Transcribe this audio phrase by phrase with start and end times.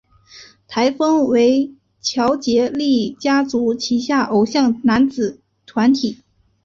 [0.67, 6.23] 台风为乔杰立家族旗下偶像男子团体。